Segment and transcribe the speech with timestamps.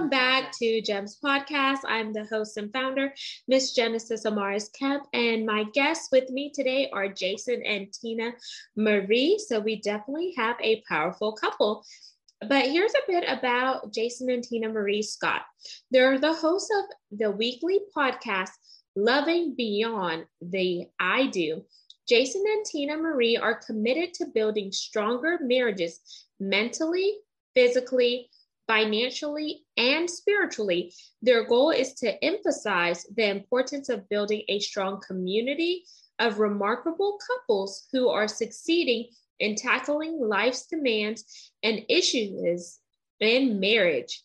[0.00, 1.80] Welcome back to GEMS Podcast.
[1.86, 3.12] I'm the host and founder,
[3.46, 8.32] Miss Genesis Amaris Kemp, and my guests with me today are Jason and Tina
[8.76, 9.38] Marie.
[9.46, 11.84] So we definitely have a powerful couple.
[12.48, 15.42] But here's a bit about Jason and Tina Marie Scott.
[15.90, 18.52] They're the hosts of the weekly podcast,
[18.96, 21.62] Loving Beyond the I Do.
[22.08, 26.00] Jason and Tina Marie are committed to building stronger marriages
[26.40, 27.18] mentally,
[27.54, 28.30] physically,
[28.70, 30.94] financially, and spiritually.
[31.22, 35.82] Their goal is to emphasize the importance of building a strong community
[36.20, 39.08] of remarkable couples who are succeeding
[39.40, 42.78] in tackling life's demands and issues
[43.18, 44.22] in marriage.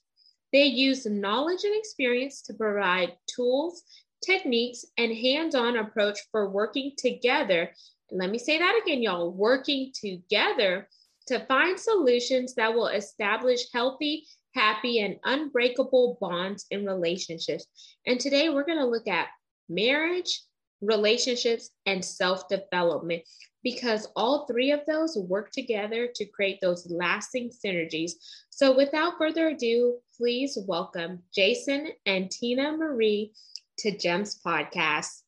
[0.53, 3.81] They use knowledge and experience to provide tools,
[4.23, 7.71] techniques, and hands on approach for working together.
[8.11, 10.87] let me say that again, y'all working together
[11.27, 17.65] to find solutions that will establish healthy, happy, and unbreakable bonds in relationships.
[18.05, 19.27] And today we're going to look at
[19.67, 20.41] marriage,
[20.81, 23.23] relationships, and self development
[23.63, 28.11] because all three of those work together to create those lasting synergies.
[28.51, 33.33] So, without further ado, please welcome Jason and Tina Marie
[33.79, 35.24] to GEMS Podcast.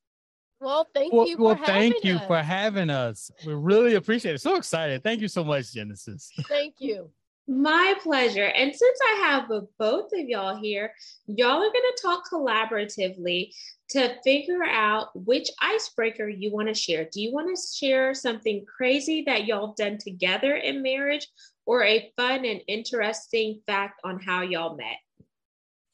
[0.60, 1.38] Well, thank well, you.
[1.38, 2.28] well, thank you us.
[2.28, 3.30] for having us.
[3.46, 4.42] We really appreciate it.
[4.42, 5.04] So excited.
[5.04, 6.32] Thank you so much, Genesis.
[6.48, 7.12] Thank you.
[7.48, 8.46] My pleasure.
[8.46, 10.94] And since I have both of y'all here,
[11.28, 13.54] y'all are going to talk collaboratively
[13.92, 17.08] to figure out which icebreaker you want to share.
[17.10, 21.28] Do you want to share something crazy that y'all have done together in marriage
[21.66, 24.98] or a fun and interesting fact on how y'all met?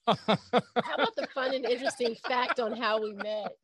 [0.07, 3.51] how about the fun and interesting fact on how we met?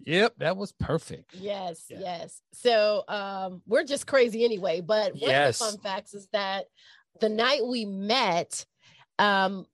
[0.00, 1.34] Yep, that was perfect.
[1.34, 1.98] Yes, yeah.
[2.00, 2.40] yes.
[2.52, 4.80] So um, we're just crazy anyway.
[4.80, 5.60] But one yes.
[5.60, 6.66] of the fun facts is that
[7.20, 8.66] the night we met,
[9.18, 9.66] um,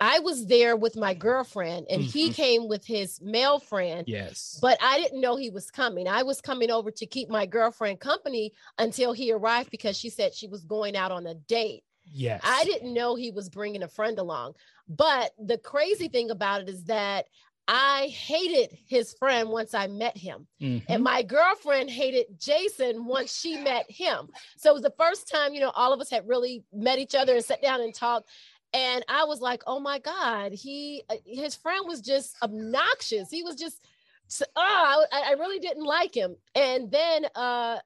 [0.00, 2.10] I was there with my girlfriend and mm-hmm.
[2.10, 4.04] he came with his male friend.
[4.08, 4.58] Yes.
[4.60, 6.08] But I didn't know he was coming.
[6.08, 10.34] I was coming over to keep my girlfriend company until he arrived because she said
[10.34, 11.84] she was going out on a date.
[12.12, 12.40] Yes.
[12.42, 14.54] I didn't know he was bringing a friend along.
[14.88, 17.26] But the crazy thing about it is that
[17.72, 20.48] I hated his friend once I met him.
[20.60, 20.92] Mm-hmm.
[20.92, 24.28] And my girlfriend hated Jason once she met him.
[24.56, 27.14] So it was the first time, you know, all of us had really met each
[27.14, 28.28] other and sat down and talked.
[28.72, 33.30] And I was like, oh my God, he, uh, his friend was just obnoxious.
[33.30, 33.86] He was just,
[34.56, 36.34] oh, I, I really didn't like him.
[36.56, 37.78] And then, uh,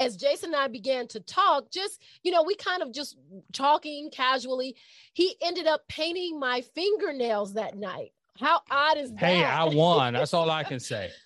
[0.00, 3.16] as Jason and I began to talk, just, you know, we kind of just
[3.52, 4.74] talking casually,
[5.12, 8.12] he ended up painting my fingernails that night.
[8.38, 9.20] How odd is that?
[9.20, 10.14] Hey, I won.
[10.14, 11.10] That's all I can say.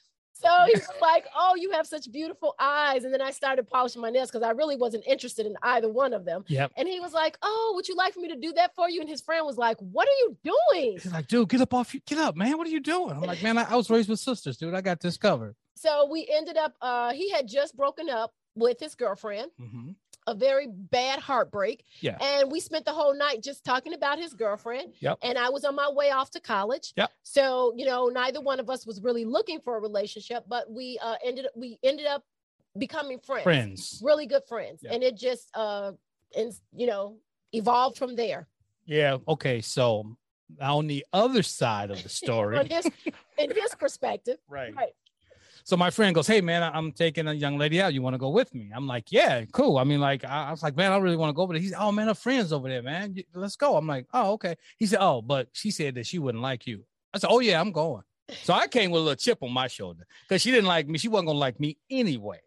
[0.45, 4.11] So he's like, "Oh, you have such beautiful eyes," and then I started polishing my
[4.11, 6.45] nails because I really wasn't interested in either one of them.
[6.49, 6.73] Yep.
[6.77, 9.01] And he was like, "Oh, would you like for me to do that for you?"
[9.01, 11.95] And his friend was like, "What are you doing?" He's like, "Dude, get up off,
[11.95, 12.59] you, get up, man.
[12.59, 14.75] What are you doing?" I'm like, "Man, I, I was raised with sisters, dude.
[14.75, 16.75] I got this covered." So we ended up.
[16.83, 19.51] uh He had just broken up with his girlfriend.
[19.59, 19.93] Mm-hmm
[20.27, 21.85] a very bad heartbreak.
[22.01, 22.17] Yeah.
[22.21, 24.95] And we spent the whole night just talking about his girlfriend.
[25.01, 25.19] Yep.
[25.23, 26.93] And I was on my way off to college.
[26.97, 27.11] Yep.
[27.23, 30.99] So, you know, neither one of us was really looking for a relationship, but we
[31.03, 32.23] uh ended we ended up
[32.79, 33.45] becoming friends.
[33.45, 34.01] Friends.
[34.03, 34.81] Really good friends.
[34.83, 34.93] Yep.
[34.93, 35.93] And it just uh
[36.37, 37.19] and you know,
[37.53, 38.49] evolved from there.
[38.87, 39.19] Yeah.
[39.29, 39.61] Okay.
[39.61, 40.17] So
[40.61, 42.87] on the other side of the story, his,
[43.39, 44.75] in his perspective, right.
[44.75, 44.93] right
[45.65, 47.95] so my friend goes, Hey man, I'm taking a young lady out.
[47.95, 48.71] You want to go with me?
[48.75, 49.79] I'm like, Yeah, cool.
[49.79, 51.63] I mean, like, I, I was like, Man, I really want to go over there.
[51.63, 53.17] He's, Oh man, her friend's over there, man.
[53.35, 53.77] Let's go.
[53.77, 54.57] I'm like, Oh, okay.
[54.79, 56.85] He said, Oh, but she said that she wouldn't like you.
[57.13, 58.03] I said, Oh, yeah, I'm going.
[58.43, 60.99] So I came with a little chip on my shoulder because she didn't like me.
[60.99, 62.41] She wasn't going to like me anyway.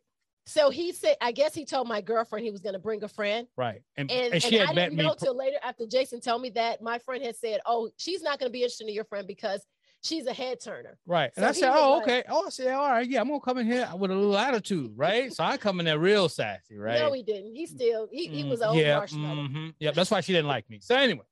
[0.47, 3.09] So he said, I guess he told my girlfriend he was going to bring a
[3.09, 3.47] friend.
[3.57, 3.81] Right.
[3.97, 6.81] And, and, and she and I didn't know till later after Jason told me that
[6.81, 9.65] my friend had said, Oh, she's not going to be interested in your friend because
[10.03, 10.97] she's a head turner.
[11.05, 11.31] Right.
[11.35, 12.23] And so I said, Oh, like, okay.
[12.29, 14.93] Oh, I said, All right, yeah, I'm gonna come in here with a little attitude,
[14.95, 15.33] right?
[15.33, 16.99] so I come in there real sassy, right?
[16.99, 17.55] No, he didn't.
[17.55, 19.43] He still he, he was old yeah, marshmallow.
[19.43, 19.67] Mm-hmm.
[19.79, 20.79] Yeah, that's why she didn't like me.
[20.81, 21.25] So anyway,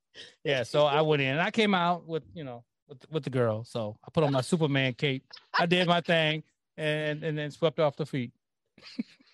[0.43, 3.29] yeah, so I went in and I came out with, you know, with, with the
[3.29, 3.63] girl.
[3.63, 5.25] So I put on my Superman cape.
[5.57, 6.43] I did my thing
[6.77, 8.31] and and then swept off the feet.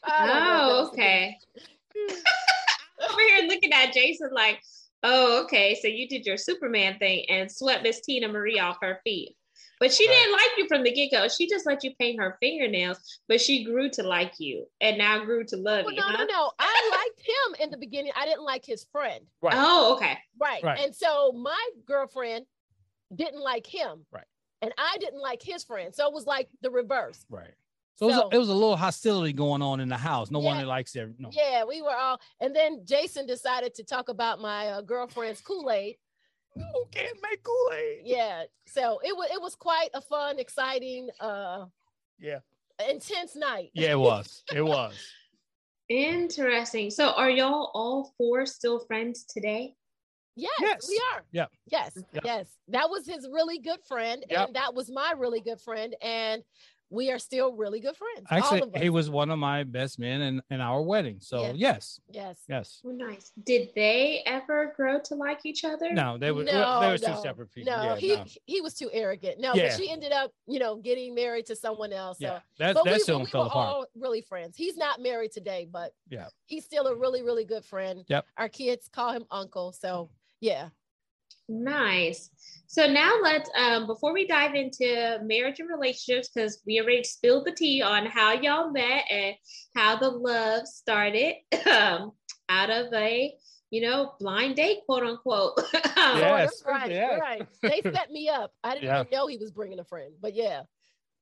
[0.07, 1.37] oh, okay.
[3.09, 4.61] Over here looking at Jason like,
[5.03, 5.77] Oh, okay.
[5.81, 9.35] So you did your Superman thing and swept Miss Tina Marie off her feet.
[9.79, 10.13] But she right.
[10.13, 11.27] didn't like you from the get go.
[11.27, 15.25] She just let you paint her fingernails, but she grew to like you and now
[15.25, 15.99] grew to love well, you.
[15.99, 16.17] No, huh?
[16.17, 16.51] no, no.
[16.59, 18.11] I liked him in the beginning.
[18.15, 19.25] I didn't like his friend.
[19.41, 19.55] Right.
[19.57, 20.19] Oh, okay.
[20.39, 20.63] Right.
[20.63, 20.79] right.
[20.79, 22.45] And so my girlfriend
[23.15, 24.05] didn't like him.
[24.11, 24.23] Right.
[24.61, 25.95] And I didn't like his friend.
[25.95, 27.25] So it was like the reverse.
[27.27, 27.55] Right.
[27.95, 30.31] So, so it, was a, it, was a, little hostility going on in the house.
[30.31, 31.09] No yeah, one likes it.
[31.19, 31.29] No.
[31.31, 32.19] Yeah, we were all.
[32.39, 35.97] And then Jason decided to talk about my uh, girlfriend's Kool Aid
[36.55, 38.01] who can't make Kool-Aid?
[38.03, 38.43] Yeah.
[38.67, 41.65] So it was it was quite a fun, exciting, uh
[42.19, 42.39] yeah,
[42.89, 43.71] intense night.
[43.73, 44.43] Yeah, it was.
[44.53, 44.93] It was.
[45.89, 46.89] Interesting.
[46.89, 49.75] So are y'all all four still friends today?
[50.35, 50.87] Yes, yes.
[50.87, 51.23] we are.
[51.31, 51.45] Yeah.
[51.69, 51.97] Yes.
[52.23, 52.47] Yes.
[52.69, 54.23] That was his really good friend.
[54.29, 54.47] Yep.
[54.47, 55.93] And that was my really good friend.
[56.01, 56.41] And
[56.91, 58.27] we are still really good friends.
[58.29, 61.17] Actually, he was one of my best men in, in our wedding.
[61.19, 61.55] So yes.
[61.55, 61.99] Yes.
[62.09, 62.37] Yes.
[62.49, 62.81] yes.
[62.85, 63.31] Oh, nice.
[63.45, 65.91] Did they ever grow to like each other?
[65.93, 67.15] No, they were no, they were no.
[67.15, 67.71] two separate people.
[67.71, 68.25] No, yeah, he no.
[68.45, 69.39] he was too arrogant.
[69.39, 69.69] No, yeah.
[69.69, 72.19] but she ended up, you know, getting married to someone else.
[72.19, 72.25] So.
[72.25, 73.67] Yeah, that, but that we, still we fell apart.
[73.67, 74.57] All really friends.
[74.57, 78.03] He's not married today, but yeah, he's still a really, really good friend.
[78.09, 78.25] Yep.
[78.37, 79.71] Our kids call him uncle.
[79.71, 80.09] So
[80.41, 80.69] yeah.
[81.49, 82.29] Nice.
[82.67, 87.45] So now let's um before we dive into marriage and relationships, because we already spilled
[87.45, 89.35] the tea on how y'all met and
[89.75, 91.35] how the love started
[91.69, 92.11] um
[92.47, 93.33] out of a
[93.71, 95.59] you know blind date, quote unquote.
[95.97, 97.19] yes, right, yes.
[97.19, 97.47] right.
[97.61, 98.53] They set me up.
[98.63, 99.01] I didn't yeah.
[99.01, 100.61] even know he was bringing a friend, but yeah.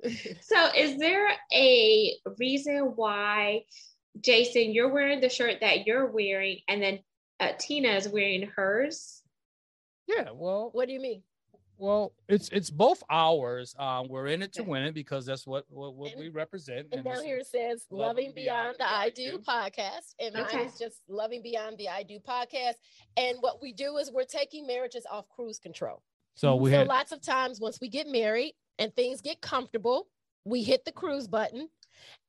[0.41, 3.63] so is there a reason why
[4.21, 6.99] Jason, you're wearing the shirt that you're wearing, and then
[7.39, 9.18] uh, Tina is wearing hers?
[10.09, 11.21] Yeah, well, what do you mean?
[11.77, 13.73] Well, it's it's both ours.
[13.79, 16.87] Um, we're in it to win it because that's what what, what and, we represent.
[16.91, 20.35] And, and down here it says "Loving Beyond, Beyond the I Do, do podcast," and
[20.35, 20.57] okay.
[20.57, 22.73] mine is just "Loving Beyond the I Do podcast."
[23.15, 26.03] And what we do is we're taking marriages off cruise control.
[26.35, 30.07] So we so had lots of times once we get married and things get comfortable,
[30.43, 31.69] we hit the cruise button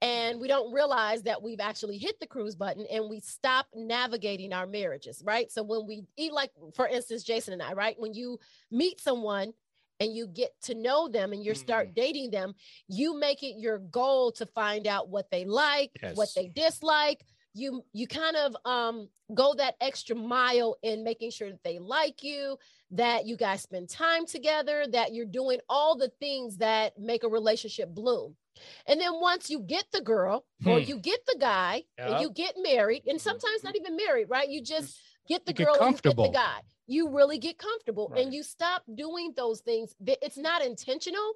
[0.03, 4.53] and we don't realize that we've actually hit the cruise button and we stop navigating
[4.53, 5.51] our marriages, right?
[5.51, 7.97] So when we eat, like for instance, Jason and I, right?
[7.99, 8.39] When you
[8.71, 9.53] meet someone
[10.01, 11.95] and you get to know them and you start mm.
[11.95, 12.55] dating them,
[12.89, 16.17] you make it your goal to find out what they like, yes.
[16.17, 17.25] what they dislike.
[17.53, 22.23] You you kind of um go that extra mile in making sure that they like
[22.23, 22.57] you,
[22.93, 27.29] that you guys spend time together, that you're doing all the things that make a
[27.29, 28.37] relationship bloom.
[28.87, 30.89] And then once you get the girl or hmm.
[30.89, 32.11] you get the guy yep.
[32.11, 34.49] and you get married, and sometimes not even married, right?
[34.49, 34.99] You just
[35.29, 36.25] get the you girl get comfortable.
[36.25, 36.61] and you get the guy.
[36.87, 38.25] You really get comfortable right.
[38.25, 39.95] and you stop doing those things.
[40.05, 41.35] It's not intentional,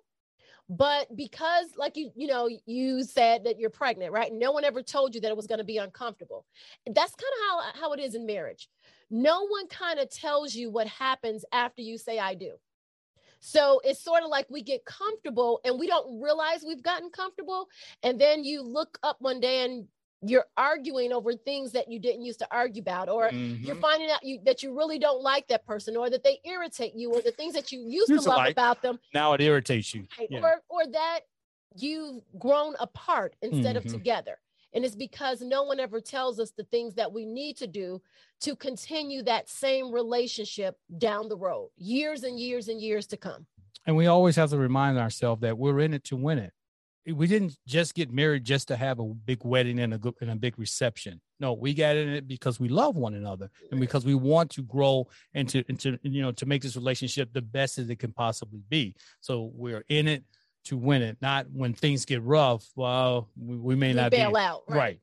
[0.68, 4.82] but because like you you know you said that you're pregnant right no one ever
[4.82, 6.46] told you that it was going to be uncomfortable
[6.86, 8.68] that's kind of how how it is in marriage
[9.10, 12.52] no one kind of tells you what happens after you say i do
[13.46, 17.68] so it's sort of like we get comfortable and we don't realize we've gotten comfortable.
[18.02, 19.86] And then you look up one day and
[20.22, 23.62] you're arguing over things that you didn't used to argue about, or mm-hmm.
[23.62, 26.94] you're finding out you, that you really don't like that person, or that they irritate
[26.94, 28.98] you, or the things that you used, used to love like, about them.
[29.12, 30.06] Now it irritates you.
[30.18, 30.28] Right?
[30.30, 30.40] Yeah.
[30.40, 31.20] Or, or that
[31.76, 33.86] you've grown apart instead mm-hmm.
[33.86, 34.38] of together.
[34.72, 38.00] And it's because no one ever tells us the things that we need to do
[38.44, 43.46] to continue that same relationship down the road, years and years and years to come.
[43.86, 46.52] And we always have to remind ourselves that we're in it to win it.
[47.06, 50.30] We didn't just get married just to have a big wedding and a good and
[50.30, 51.20] a big reception.
[51.40, 54.62] No, we got in it because we love one another and because we want to
[54.62, 57.98] grow and to, and to you know to make this relationship the best as it
[57.98, 58.94] can possibly be.
[59.20, 60.24] So we're in it
[60.64, 62.66] to win it, not when things get rough.
[62.74, 64.78] Well, we, we may not bail be, out, right?
[64.78, 65.00] right.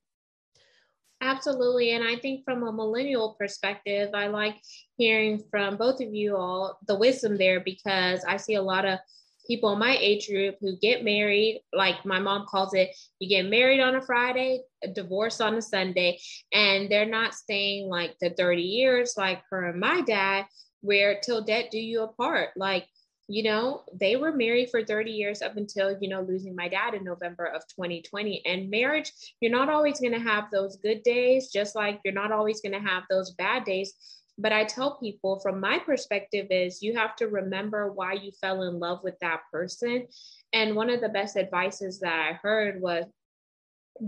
[1.22, 1.92] Absolutely.
[1.92, 4.56] And I think from a millennial perspective, I like
[4.98, 8.98] hearing from both of you all the wisdom there because I see a lot of
[9.46, 13.50] people in my age group who get married, like my mom calls it, you get
[13.50, 14.62] married on a Friday,
[14.94, 16.20] divorce on a Sunday,
[16.54, 20.46] and they're not staying like the 30 years like her and my dad,
[20.82, 22.50] where till death do you apart.
[22.56, 22.88] Like
[23.34, 26.94] you know, they were married for 30 years up until, you know, losing my dad
[26.94, 28.46] in November of 2020.
[28.46, 32.32] And marriage, you're not always going to have those good days, just like you're not
[32.32, 33.94] always going to have those bad days.
[34.38, 38.64] But I tell people from my perspective is you have to remember why you fell
[38.64, 40.08] in love with that person.
[40.54, 43.06] And one of the best advices that I heard was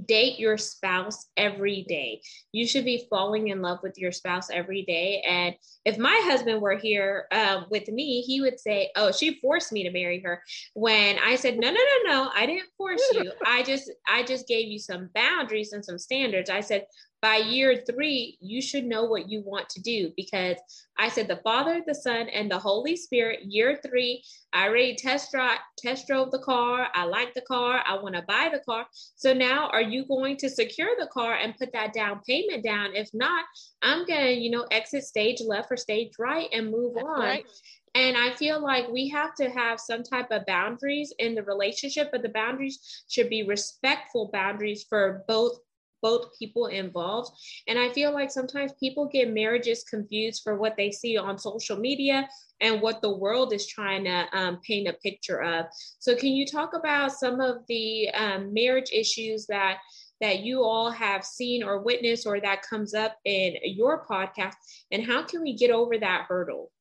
[0.06, 2.22] date your spouse every day.
[2.52, 5.24] You should be falling in love with your spouse every day.
[5.28, 9.72] And if my husband were here uh, with me, he would say, "Oh, she forced
[9.72, 13.32] me to marry her." When I said, "No, no, no, no, I didn't force you.
[13.46, 16.86] I just, I just gave you some boundaries and some standards." I said,
[17.24, 20.58] by year three, you should know what you want to do because
[21.00, 23.46] I said the Father, the Son, and the Holy Spirit.
[23.46, 26.90] Year three, I already test drive, test drove the car.
[26.94, 27.82] I like the car.
[27.88, 28.88] I want to buy the car.
[29.16, 32.94] So now, are you going to secure the car and put that down payment down?
[32.94, 33.46] If not,
[33.82, 37.20] I'm gonna, you know, exit stage left or stage right and move That's on.
[37.22, 37.46] Right.
[37.96, 42.10] And I feel like we have to have some type of boundaries in the relationship,
[42.12, 45.60] but the boundaries should be respectful boundaries for both
[46.04, 47.32] both people involved.
[47.68, 51.78] And I feel like sometimes people get marriages confused for what they see on social
[51.78, 52.30] media
[52.62, 55.66] and what the world is trying to um, paint a picture of.
[55.98, 59.78] So, can you talk about some of the um, marriage issues that?
[60.22, 64.54] that you all have seen or witnessed or that comes up in your podcast
[64.90, 66.72] and how can we get over that hurdle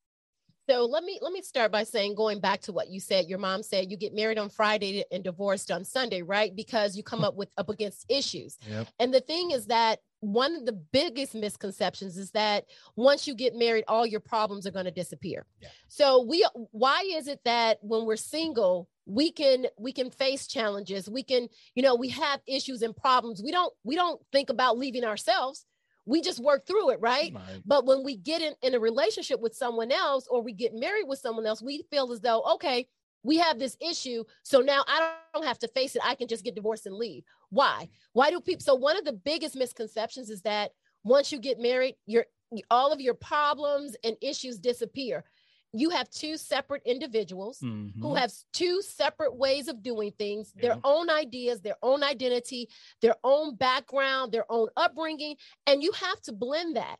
[0.69, 3.39] so let me let me start by saying going back to what you said your
[3.39, 6.55] mom said you get married on friday and divorced on sunday right?
[6.55, 7.27] Because you come hmm.
[7.27, 8.59] up with up against issues.
[8.69, 8.89] Yep.
[8.99, 12.65] and the thing is that one of the biggest misconceptions is that
[12.95, 15.47] once you get married all your problems are going to disappear.
[15.61, 15.69] Yeah.
[15.89, 21.11] so we why is it that when we're single we can we can face challenges?
[21.11, 23.43] We can you know we have issues and problems.
[23.43, 25.67] We don't we don't think about leaving ourselves
[26.07, 27.33] we just work through it right?
[27.35, 30.75] right, but when we get in, in a relationship with someone else or we get
[30.75, 32.87] married with someone else we feel as though okay
[33.25, 36.03] we have this issue so now i don't have to face it.
[36.05, 37.25] I can just get divorced and leave.
[37.51, 37.89] Why?
[38.13, 40.73] Why do people so one of the biggest misconceptions is that
[41.05, 42.27] once you get married your
[42.71, 45.25] all of your problems and issues disappear
[45.73, 48.01] you have two separate individuals mm-hmm.
[48.01, 50.63] who have two separate ways of doing things, yeah.
[50.63, 52.69] their own ideas, their own identity,
[53.01, 55.37] their own background, their own upbringing,
[55.67, 56.97] and you have to blend that.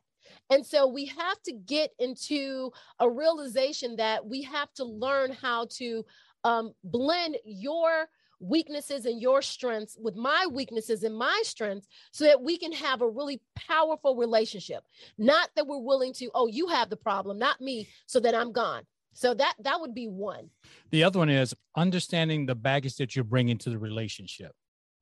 [0.49, 5.67] And so we have to get into a realization that we have to learn how
[5.77, 6.05] to
[6.43, 8.07] um, blend your
[8.43, 13.01] weaknesses and your strengths with my weaknesses and my strengths so that we can have
[13.01, 14.83] a really powerful relationship.
[15.17, 18.51] Not that we're willing to oh you have the problem not me so that i'm
[18.51, 18.83] gone.
[19.13, 20.49] So that that would be one.
[20.91, 24.51] The other one is understanding the baggage that you're bringing to the relationship.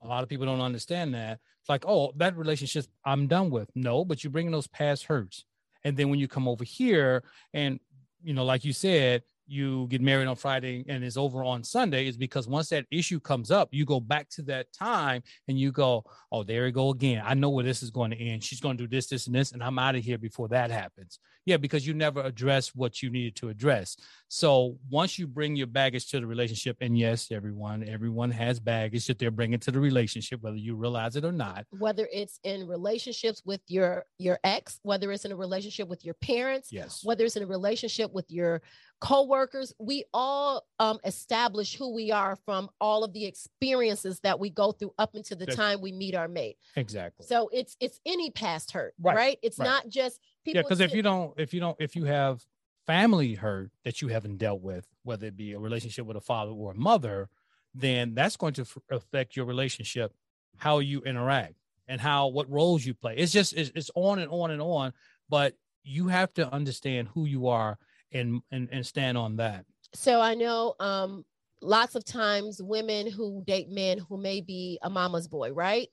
[0.04, 1.40] A lot of people don't understand that.
[1.62, 3.70] It's like oh that relationship i'm done with.
[3.76, 5.46] No but you're bringing those past hurts.
[5.84, 7.80] And then when you come over here and
[8.22, 12.08] you know like you said you get married on Friday and it's over on Sunday
[12.08, 15.72] is because once that issue comes up, you go back to that time and you
[15.72, 17.22] go, Oh, there we go again.
[17.26, 18.44] I know where this is going to end.
[18.44, 20.72] She's going to do this, this, and this, and I'm out of here before that
[20.72, 21.20] happens.
[21.46, 23.98] Yeah, because you never address what you needed to address.
[24.28, 29.08] So once you bring your baggage to the relationship, and yes, everyone, everyone has baggage
[29.08, 31.66] that they're bringing to the relationship, whether you realize it or not.
[31.72, 36.16] Whether it's in relationships with your your ex, whether it's in a relationship with your
[36.16, 38.62] parents, yes, whether it's in a relationship with your
[39.02, 44.50] co-workers we all um, establish who we are from all of the experiences that we
[44.50, 48.30] go through up until the time we meet our mate exactly so it's it's any
[48.30, 49.38] past hurt right, right?
[49.42, 49.66] it's right.
[49.66, 52.44] not just people yeah because if you don't if you don't if you have
[52.88, 56.52] family hurt that you haven't dealt with whether it be a relationship with a father
[56.52, 57.30] or a mother
[57.74, 60.14] then that's going to affect your relationship
[60.58, 61.56] how you interact
[61.88, 63.16] and how what roles you play.
[63.18, 64.94] It's just it's, it's on and on and on
[65.30, 67.78] but you have to understand who you are
[68.12, 69.66] and and, and stand on that.
[69.94, 71.26] So i know um
[71.62, 75.90] lots of times women who date men who may be a mama's boy right?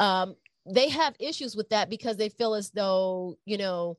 [0.00, 0.34] Um
[0.70, 3.96] they have issues with that because they feel as though you know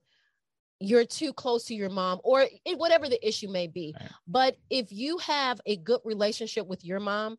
[0.79, 2.45] you're too close to your mom or
[2.75, 4.09] whatever the issue may be right.
[4.27, 7.37] but if you have a good relationship with your mom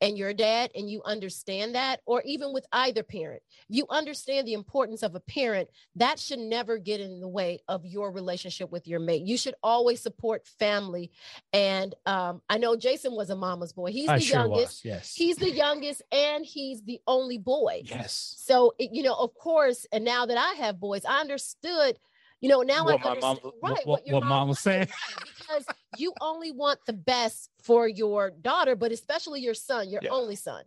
[0.00, 4.52] and your dad and you understand that or even with either parent you understand the
[4.52, 8.86] importance of a parent that should never get in the way of your relationship with
[8.86, 9.22] your mate.
[9.22, 11.10] You should always support family.
[11.52, 13.90] And um, i know jason was a mama's boy.
[13.90, 14.60] He's I the sure youngest.
[14.60, 15.14] was, yes.
[15.14, 17.82] He's the youngest and he's the only boy.
[17.84, 18.34] Yes.
[18.38, 21.98] So you know of course and now that i have boys i understood
[22.46, 24.86] you know, now what I understand mom, right what, what, what mom, mom was saying.
[25.38, 30.10] because you only want the best for your daughter, but especially your son, your yeah.
[30.10, 30.62] only son.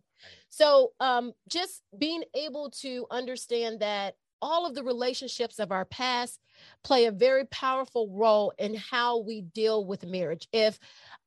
[0.50, 6.39] So um, just being able to understand that all of the relationships of our past
[6.83, 10.50] play a very powerful role in how we deal with marriage.
[10.51, 10.79] If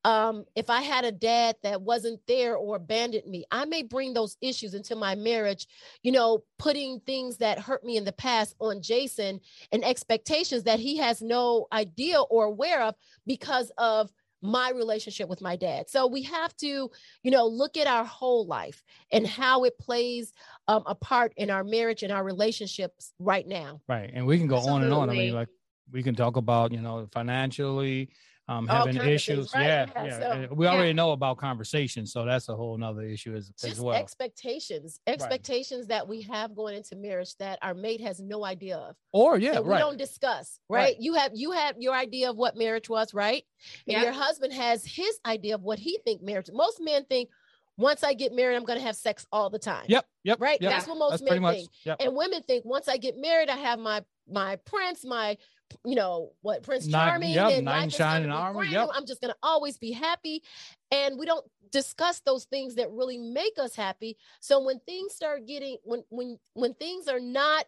[0.03, 4.13] um, if I had a dad that wasn't there or abandoned me, I may bring
[4.13, 5.67] those issues into my marriage,
[6.01, 9.39] you know, putting things that hurt me in the past on Jason
[9.71, 12.95] and expectations that he has no idea or aware of
[13.25, 15.89] because of my relationship with my dad.
[15.89, 16.91] So we have to,
[17.23, 20.33] you know, look at our whole life and how it plays
[20.67, 23.79] um, a part in our marriage and our relationships right now.
[23.87, 24.11] Right.
[24.13, 24.87] And we can go Absolutely.
[24.87, 25.09] on and on.
[25.09, 25.47] I mean, like
[25.93, 28.09] we can talk about, you know, financially,
[28.49, 29.53] um, All having issues.
[29.55, 29.63] right?
[29.65, 30.47] Yeah, Yeah, yeah.
[30.47, 33.79] so- we already know about conversations, so that's a whole nother issue as, just as
[33.79, 33.95] well.
[33.95, 38.95] expectations expectations that we have going into marriage that our mate has no idea of
[39.13, 40.79] or yeah, that we don't discuss right?
[40.83, 40.95] Right.
[40.99, 43.43] you have you have your idea of what marriage was right
[43.87, 44.03] and Yeah.
[44.03, 47.29] your husband has his idea of what he think marriage most men think
[47.77, 50.61] once i get married i'm going to have sex all the time Yep, yep, right
[50.61, 50.71] Yep.
[50.71, 51.55] that's what most That's men pretty much.
[51.57, 51.97] think Yep.
[52.01, 55.37] and women think once i get married i have my my prince my
[55.85, 58.89] you know what prince Knight- charming yep, and knight in life shining armor, yep.
[58.93, 60.43] i'm just going to always be happy
[60.91, 65.45] and we don't discuss those things that really make us happy so when things start
[65.47, 67.65] getting when when when things are not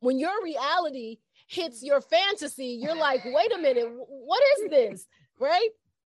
[0.00, 5.06] when your reality hits your fantasy you're like wait a minute what is this
[5.38, 5.70] right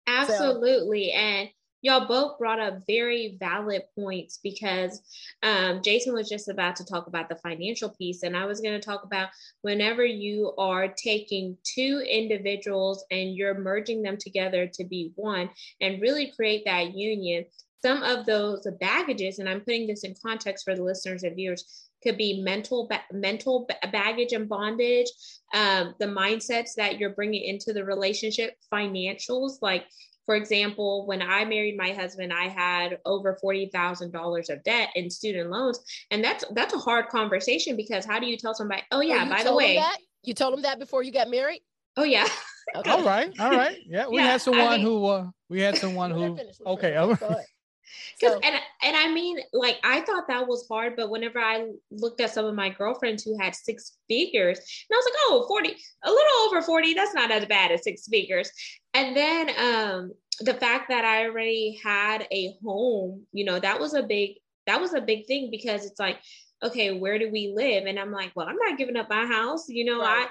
[0.07, 1.13] Absolutely.
[1.13, 1.49] And
[1.83, 5.03] y'all both brought up very valid points because
[5.43, 8.23] um, Jason was just about to talk about the financial piece.
[8.23, 9.29] And I was going to talk about
[9.63, 16.01] whenever you are taking two individuals and you're merging them together to be one and
[16.01, 17.45] really create that union.
[17.85, 21.89] Some of those baggages, and I'm putting this in context for the listeners and viewers,
[22.01, 25.09] could be mental ba- mental baggage and bondage,
[25.53, 29.55] um, the mindsets that you're bringing into the relationship, financials.
[29.61, 29.85] Like,
[30.27, 34.91] for example, when I married my husband, I had over forty thousand dollars of debt
[34.95, 38.83] in student loans, and that's that's a hard conversation because how do you tell somebody?
[38.91, 39.99] Oh Oh, yeah, you by the way, that?
[40.23, 41.61] you told him that before you got married
[41.97, 42.27] oh yeah,
[42.77, 43.77] okay All right, all right.
[43.87, 46.37] Yeah, we Yeah, had I someone mean- who uh, we had someone who.
[46.37, 47.19] finish, Okay, finish.
[47.19, 47.47] Go right.
[48.21, 52.21] So- and and I mean, like I thought that was hard, but whenever I looked
[52.21, 55.77] at some of my girlfriends who had six figures, and I was like, oh, 40,
[56.05, 58.51] a little over 40, that's not as bad as six figures.
[58.95, 63.95] And then um the fact that I already had a home, you know, that was
[63.95, 64.37] a big
[64.67, 66.19] that was a big thing because it's like,
[66.63, 67.85] okay, where do we live?
[67.87, 70.29] And I'm like, well, I'm not giving up my house, you know, Right.
[70.29, 70.31] I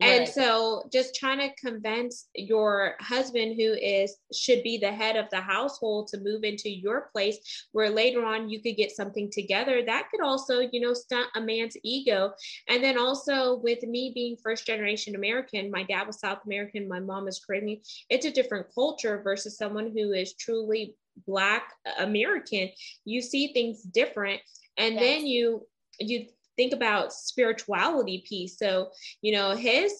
[0.00, 5.28] and so just trying to convince your husband who is should be the head of
[5.30, 9.82] the household to move into your place where later on you could get something together
[9.84, 12.32] that could also you know stunt a man's ego.
[12.68, 17.00] And then also with me being first generation american my dad was south american my
[17.00, 22.70] mom is caribbean it's a different culture versus someone who is truly black american.
[23.04, 24.40] You see things different
[24.76, 25.02] and Yes.
[25.02, 25.66] then you
[25.98, 26.26] you
[26.58, 28.90] think about spirituality piece so
[29.22, 29.92] you know his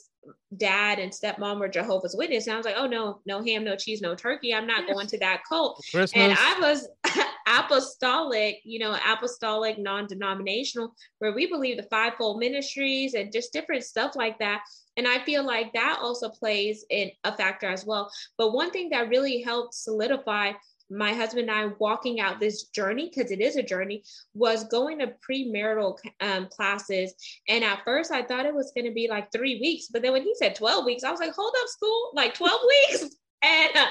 [0.58, 3.76] dad and stepmom were jehovah's witness and i was like oh no no ham no
[3.76, 6.12] cheese no turkey i'm not going to that cult Christmas.
[6.14, 6.88] and I was
[7.49, 14.14] apostolic, you know, apostolic, non-denominational, where we believe the fivefold ministries and just different stuff
[14.16, 14.62] like that.
[14.97, 18.10] And I feel like that also plays in a factor as well.
[18.36, 20.52] But one thing that really helped solidify
[20.90, 24.02] my husband and I walking out this journey, because it is a journey,
[24.34, 27.14] was going to premarital um, classes.
[27.48, 30.12] And at first, I thought it was going to be like three weeks, but then
[30.12, 32.10] when he said twelve weeks, I was like, "Hold up, school!
[32.14, 33.02] Like twelve weeks?"
[33.42, 33.86] And uh,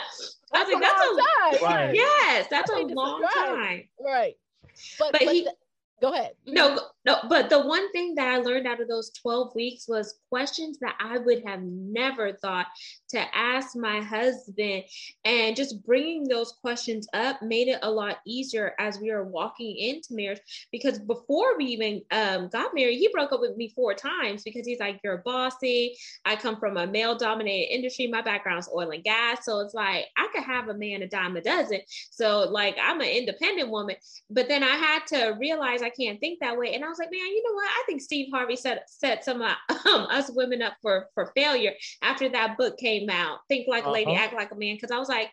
[0.54, 1.88] I was like, "That's a long time.
[1.88, 1.96] Right.
[1.96, 3.34] Yes, that's a Totally long drive.
[3.34, 3.84] time.
[4.04, 4.34] Right.
[5.00, 5.54] But, But but, he- the-
[6.02, 6.32] go ahead.
[6.46, 10.20] No, no, but the one thing that I learned out of those 12 weeks was
[10.30, 12.66] questions that I would have never thought
[13.12, 14.84] to ask my husband.
[15.24, 19.78] And just bringing those questions up made it a lot easier as we were walking
[19.78, 20.42] into marriage.
[20.70, 24.68] Because before we even um, got married, he broke up with me four times because
[24.68, 25.96] he's like, You're bossy.
[26.26, 28.08] I come from a male dominated industry.
[28.08, 29.46] My background's oil and gas.
[29.46, 31.80] So it's like, I could have a man a dime a dozen.
[32.12, 33.96] So, like, I'm an independent woman.
[34.30, 36.74] But then I had to realize I can't think that way.
[36.74, 37.68] And I was like, man, you know what?
[37.70, 39.52] I think Steve Harvey set set some of
[39.86, 43.40] um, us women up for for failure after that book came out.
[43.50, 44.24] Think like a lady, Uh-huh.
[44.24, 44.76] act like a man.
[44.76, 45.32] Because I was like,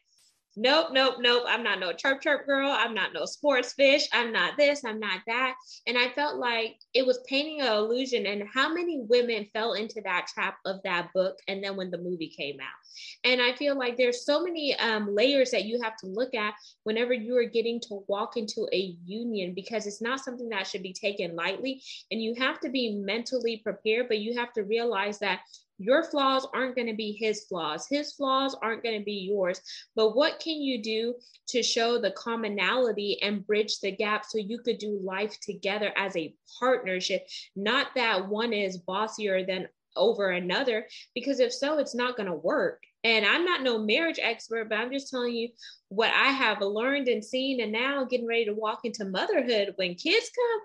[0.57, 1.45] nope, nope, nope.
[1.49, 2.71] I'm not no chirp chirp girl.
[2.71, 4.09] I'm not no sports fish.
[4.13, 4.85] I'm not this.
[4.85, 5.55] I'm not that.
[5.87, 8.27] And I felt like it was painting an illusion.
[8.27, 11.39] And how many women fell into that trap of that book?
[11.49, 12.85] And then when the movie came out,
[13.25, 16.55] and I feel like there's so many um, layers that you have to look at
[16.85, 20.83] whenever you are getting to walk into a union because it's not something that should
[20.83, 25.19] be taken lightly and you have to be mentally prepared but you have to realize
[25.19, 25.41] that
[25.79, 27.87] your flaws aren't going to be his flaws.
[27.89, 29.61] His flaws aren't going to be yours.
[29.97, 31.15] But what can you do
[31.49, 36.17] to show the commonality and bridge the gap so you could do life together as
[36.17, 37.27] a partnership?
[37.57, 42.35] Not that one is bossier than over another because if so it's not going to
[42.35, 42.83] work.
[43.05, 45.51] And i'm not no marriage expert but i'm just telling you
[45.89, 49.95] what i have learned and seen and now getting ready to walk into motherhood when
[49.95, 50.61] kids come.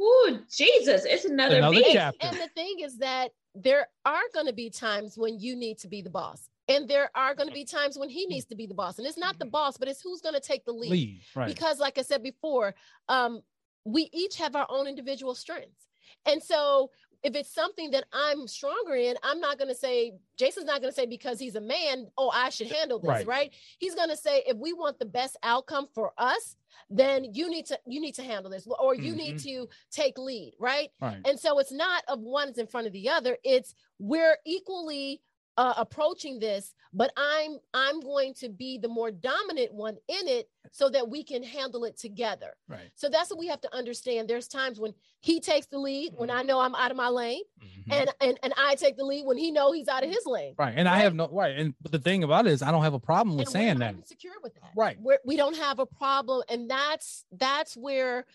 [0.00, 1.92] Oh jesus it's another, Another beast.
[1.92, 2.26] chapter.
[2.26, 5.88] And the thing is that there are going to be times when you need to
[5.88, 6.48] be the boss.
[6.66, 8.98] And there are going to be times when he needs to be the boss.
[8.98, 10.90] And it's not the boss, but it's who's going to take the lead.
[10.90, 11.46] Lead, right?
[11.46, 12.74] Because, like I said before,
[13.08, 13.42] um,
[13.84, 15.88] we each have our own individual strengths.
[16.26, 16.90] And so
[17.24, 20.92] if it's something that I'm stronger in, I'm not going to say, Jason's not going
[20.92, 23.26] to say because he's a man, oh, I should handle this, right?
[23.26, 23.54] right?
[23.78, 26.56] He's going to say, if we want the best outcome for us,
[26.90, 29.16] then you need to you need to handle this or you mm-hmm.
[29.16, 30.90] need to take lead right?
[31.00, 35.20] right and so it's not of one's in front of the other it's we're equally
[35.56, 40.48] uh, approaching this but i'm i'm going to be the more dominant one in it
[40.74, 42.56] so that we can handle it together.
[42.68, 42.90] Right.
[42.96, 44.28] So that's what we have to understand.
[44.28, 47.42] There's times when he takes the lead when i know i'm out of my lane
[47.62, 47.92] mm-hmm.
[47.92, 50.54] and, and and i take the lead when he know he's out of his lane.
[50.58, 50.94] Right and right?
[50.94, 53.00] i have no right and but the thing about it is i don't have a
[53.00, 54.06] problem with and saying that.
[54.06, 54.70] secure with that.
[54.76, 54.98] Right.
[55.00, 58.26] We're, we don't have a problem and that's that's where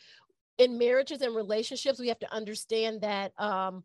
[0.58, 3.84] in marriages and relationships we have to understand that um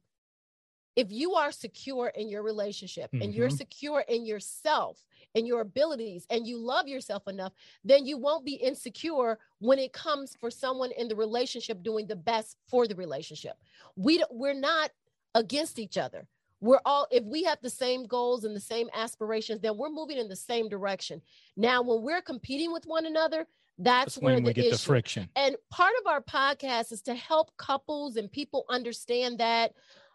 [0.96, 3.22] if you are secure in your relationship mm-hmm.
[3.22, 3.56] and you're mm-hmm.
[3.56, 5.04] secure in yourself
[5.34, 7.52] and your abilities and you love yourself enough,
[7.84, 12.16] then you won't be insecure when it comes for someone in the relationship doing the
[12.16, 13.54] best for the relationship.
[13.96, 14.90] We we're not
[15.34, 16.26] against each other.
[16.60, 20.18] We're all if we have the same goals and the same aspirations, then we're moving
[20.18, 21.20] in the same direction.
[21.56, 23.46] Now, when we're competing with one another,
[23.78, 24.70] that's, that's where we get issue.
[24.70, 25.28] the friction.
[25.34, 29.72] And part of our podcast is to help couples and people understand that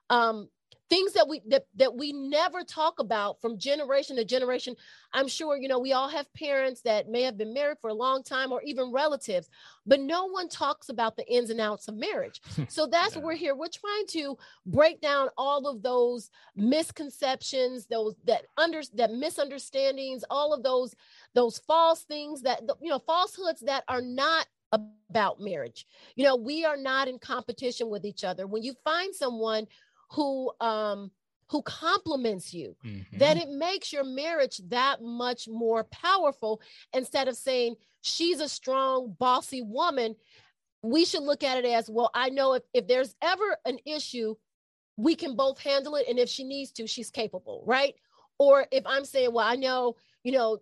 [0.10, 0.48] um,
[0.90, 4.76] things that we that, that we never talk about from generation to generation.
[5.14, 7.94] I'm sure you know we all have parents that may have been married for a
[7.94, 9.50] long time or even relatives
[9.90, 12.42] but no one talks about the ins and outs of marriage.
[12.70, 13.20] So that's yeah.
[13.20, 13.56] what we're here.
[13.56, 20.54] We're trying to break down all of those misconceptions those that under that misunderstandings all
[20.54, 20.94] of those
[21.34, 24.46] those false things that you know falsehoods that are not
[25.10, 25.88] about marriage.
[26.16, 28.46] You know we are not in competition with each other.
[28.46, 29.66] When you find someone
[30.12, 31.12] who um
[31.50, 33.18] who compliments you mm-hmm.
[33.18, 36.62] then it makes your marriage that much more powerful.
[36.94, 40.16] Instead of saying she's a strong bossy woman
[40.82, 44.34] we should look at it as well i know if, if there's ever an issue
[44.96, 47.96] we can both handle it and if she needs to she's capable right?
[48.38, 50.60] Or if i'm saying well i know you know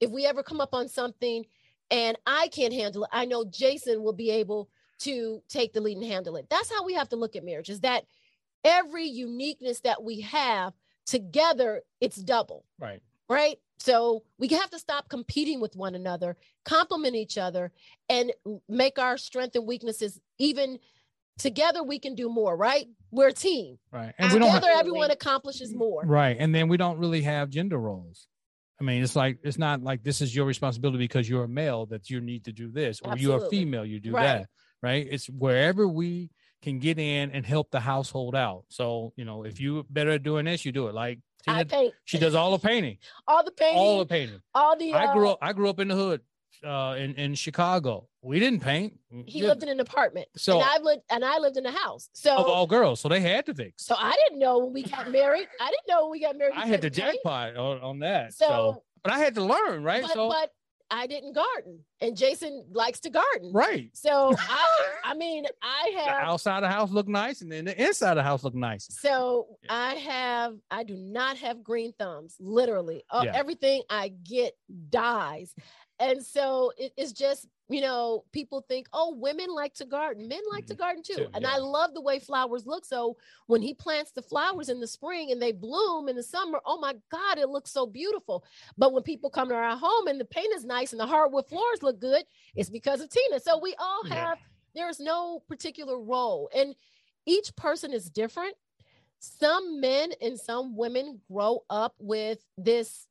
[0.00, 1.44] if we ever come up on something
[1.90, 5.96] and i can't handle it i know jason will be able to take the lead
[5.96, 6.46] and handle it.
[6.50, 8.04] That's how we have to look at marriage is that
[8.64, 10.72] every uniqueness that we have
[11.06, 12.64] together, it's double.
[12.78, 13.02] Right.
[13.28, 13.58] Right.
[13.78, 17.72] So we have to stop competing with one another, complement each other,
[18.08, 18.32] and
[18.68, 20.78] make our strength and weaknesses even
[21.38, 22.86] together we can do more, right?
[23.10, 23.78] We're a team.
[23.92, 24.12] Right.
[24.18, 26.02] And together we don't have, everyone accomplishes more.
[26.04, 26.36] Right.
[26.38, 28.26] And then we don't really have gender roles.
[28.80, 31.86] I mean, it's like it's not like this is your responsibility because you're a male
[31.86, 33.22] that you need to do this, or Absolutely.
[33.22, 34.22] you're a female, you do right.
[34.22, 34.48] that.
[34.82, 35.06] Right.
[35.10, 36.30] It's wherever we
[36.62, 38.64] can get in and help the household out.
[38.68, 40.94] So, you know, if you better at doing this, you do it.
[40.94, 41.94] Like Tina, I paint.
[42.04, 42.98] she does all the painting.
[43.26, 43.78] all the painting.
[43.78, 44.40] All the painting.
[44.54, 46.20] All the uh, I grew uh, up I grew up in the hood
[46.64, 48.08] uh in, in Chicago.
[48.22, 48.98] We didn't paint.
[49.26, 50.26] He lived in an apartment.
[50.36, 52.10] So and I lived and I lived in a house.
[52.12, 53.00] So of all girls.
[53.00, 53.86] So they had to fix.
[53.86, 55.46] So I didn't know when we got married.
[55.60, 56.54] I didn't know when we got married.
[56.56, 58.34] I had the jackpot on, on that.
[58.34, 60.02] So, so, but I had to learn, right?
[60.02, 60.50] But, so but
[60.90, 63.52] I didn't garden, and Jason likes to garden.
[63.52, 63.90] Right.
[63.92, 64.66] So I,
[65.04, 68.16] I mean, I have the outside the house look nice, and then the inside of
[68.16, 68.86] the house look nice.
[68.90, 69.74] So yeah.
[69.74, 72.36] I have, I do not have green thumbs.
[72.40, 73.32] Literally, uh, yeah.
[73.34, 74.54] everything I get
[74.90, 75.54] dies,
[75.98, 80.26] and so it, it's just you know, people think, oh, women like to garden.
[80.26, 80.72] Men like mm-hmm.
[80.72, 81.14] to garden too.
[81.16, 81.52] too and yeah.
[81.52, 82.84] I love the way flowers look.
[82.86, 86.60] So when he plants the flowers in the spring and they bloom in the summer,
[86.64, 88.44] oh my God, it looks so beautiful.
[88.78, 91.46] But when people come to our home and the paint is nice and the hardwood
[91.46, 92.24] floors look good,
[92.56, 93.38] it's because of Tina.
[93.38, 94.84] So we all have, yeah.
[94.84, 96.48] there's no particular role.
[96.56, 96.74] And
[97.26, 98.54] each person is different.
[99.18, 103.06] Some men and some women grow up with this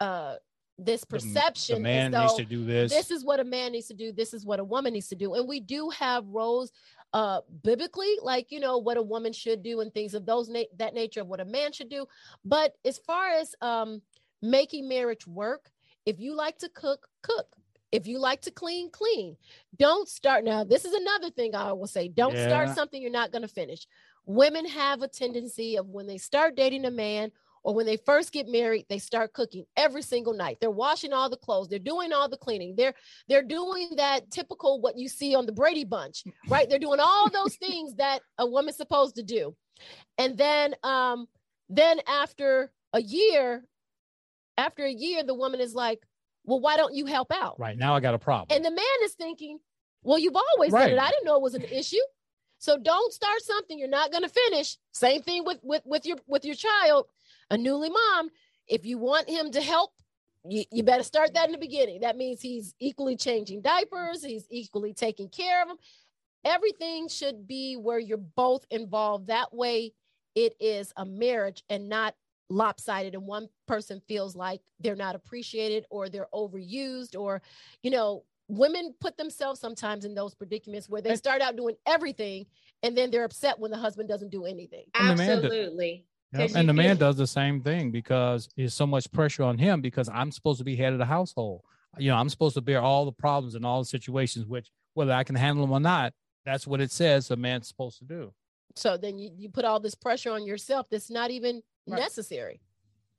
[0.00, 0.36] uh
[0.84, 1.76] this perception.
[1.76, 2.92] The, the man needs to do this.
[2.92, 4.12] This is what a man needs to do.
[4.12, 5.34] This is what a woman needs to do.
[5.34, 6.72] And we do have roles
[7.14, 10.62] uh biblically like you know what a woman should do and things of those na-
[10.78, 12.06] that nature of what a man should do
[12.44, 14.00] but as far as um
[14.40, 15.70] making marriage work
[16.06, 17.46] if you like to cook cook
[17.90, 19.36] if you like to clean clean
[19.78, 22.48] don't start now this is another thing i will say don't yeah.
[22.48, 23.86] start something you're not going to finish
[24.24, 27.30] women have a tendency of when they start dating a man
[27.64, 30.58] or when they first get married they start cooking every single night.
[30.60, 31.68] They're washing all the clothes.
[31.68, 32.74] They're doing all the cleaning.
[32.76, 32.94] They're
[33.28, 36.68] they're doing that typical what you see on the brady bunch right?
[36.68, 39.54] They're doing all those things that a woman's supposed to do.
[40.18, 41.26] And then um
[41.68, 43.64] then after a year
[44.58, 46.00] after a year the woman is like
[46.44, 47.58] well why don't you help out?
[47.58, 48.54] Right now i got a problem.
[48.54, 49.58] And the man is thinking
[50.02, 50.88] well you've always right.
[50.88, 51.96] done it i didn't know it was an issue.
[52.62, 54.76] So don't start something you're not going to finish.
[54.92, 57.06] Same thing with with with your with your child
[57.52, 58.30] a newly mom,
[58.66, 59.92] if you want him to help,
[60.48, 62.00] you, you better start that in the beginning.
[62.00, 65.76] That means he's equally changing diapers, he's equally taking care of them.
[66.44, 69.28] Everything should be where you're both involved.
[69.28, 69.92] That way,
[70.34, 72.14] it is a marriage and not
[72.48, 77.40] lopsided and one person feels like they're not appreciated or they're overused or
[77.82, 82.44] you know women put themselves sometimes in those predicaments where they start out doing everything
[82.82, 86.52] and then they're upset when the husband doesn't do anything absolutely Yep.
[86.54, 90.08] And the man does the same thing because there's so much pressure on him because
[90.08, 91.62] I'm supposed to be head of the household.
[91.98, 95.12] You know, I'm supposed to bear all the problems and all the situations, which whether
[95.12, 96.14] I can handle them or not,
[96.44, 98.32] that's what it says a man's supposed to do.
[98.74, 102.00] So then you, you put all this pressure on yourself that's not even right.
[102.00, 102.60] necessary.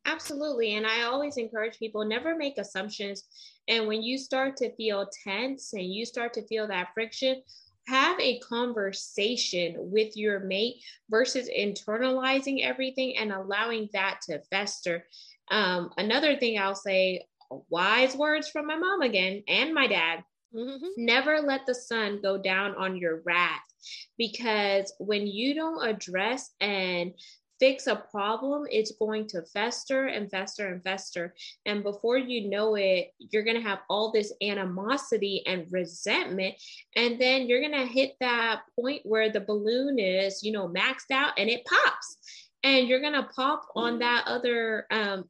[0.06, 0.76] Absolutely.
[0.76, 3.24] And I always encourage people never make assumptions.
[3.68, 7.42] And when you start to feel tense and you start to feel that friction,
[7.88, 10.76] have a conversation with your mate
[11.10, 15.06] versus internalizing everything and allowing that to fester.
[15.52, 17.26] Um, another thing I'll say
[17.70, 20.24] wise words from my mom again and my dad.
[20.56, 20.88] Mm-hmm.
[20.98, 23.62] Never let the sun go down on your wrath
[24.18, 27.14] because when you don't address and
[27.64, 31.34] fix a problem, it's going to fester and fester and fester.
[31.66, 36.56] And before you know it, you're going to have all this animosity and resentment.
[36.98, 41.10] And then you're going to hit that point where the balloon is, you know, maxed
[41.14, 42.18] out and it pops.
[42.64, 45.24] And you're going to pop on that other um,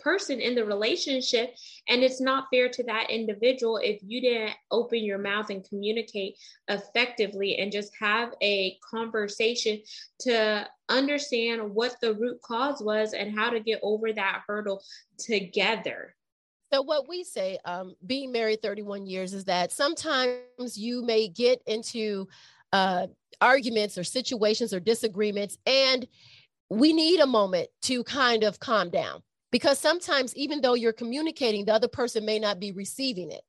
[0.00, 1.54] person in the relationship
[1.88, 6.36] and it's not fair to that individual if you didn't open your mouth and communicate
[6.68, 9.80] effectively and just have a conversation
[10.18, 14.82] to understand what the root cause was and how to get over that hurdle
[15.18, 16.14] together.
[16.72, 21.60] So what we say um, being married 31 years is that sometimes you may get
[21.66, 22.28] into
[22.72, 23.08] uh,
[23.40, 26.06] arguments or situations or disagreements and
[26.68, 31.64] we need a moment to kind of calm down because sometimes even though you're communicating
[31.64, 33.42] the other person may not be receiving it.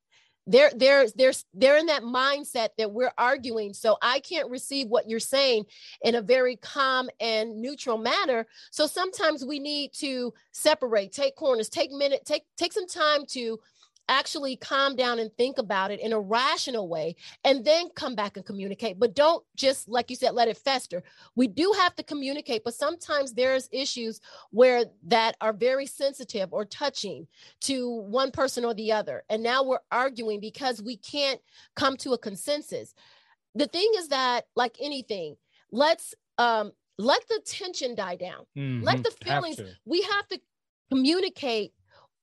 [0.47, 3.73] They're they're they're they're in that mindset that we're arguing.
[3.73, 5.65] So i can't receive what you're saying
[6.01, 8.47] in a very calm and neutral manner.
[8.71, 13.59] So sometimes we need to separate take corners take minute take take some time to
[14.11, 18.35] actually calm down and think about it in a rational way and then come back
[18.35, 18.99] and communicate.
[18.99, 21.01] But don't just like you said let it fester.
[21.35, 24.19] We do have to communicate but sometimes there's issues
[24.51, 27.25] where that are very sensitive or touching
[27.61, 29.23] to one person or the other.
[29.29, 31.39] And now we're arguing because we can't
[31.75, 32.93] come to a consensus.
[33.55, 35.37] The thing is that like anything
[35.71, 38.45] let's um let the tension die down.
[38.57, 38.83] Mm-hmm.
[38.83, 40.41] let the feelings have we have to
[40.91, 41.71] communicate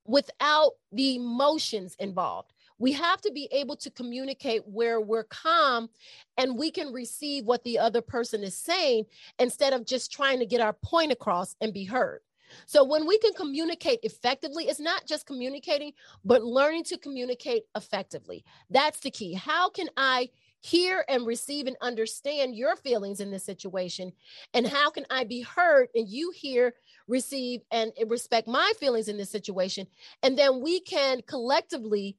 [0.09, 2.53] without the emotions involved.
[2.79, 5.91] We have to be able to communicate where we're calm
[6.37, 9.05] and we can receive what the other person is saying
[9.39, 12.21] instead of just trying to get our point across and be heard.
[12.65, 15.93] So, when we can communicate effectively, it's not just communicating,
[16.25, 18.43] but learning to communicate effectively.
[18.71, 19.35] That's the key.
[19.35, 24.13] How can I hear and receive and understand your feelings in this situation?
[24.55, 26.75] And how can I be heard and you hear
[27.09, 29.87] receive, and respect my feelings in this situation.
[30.23, 32.17] And then we can collectively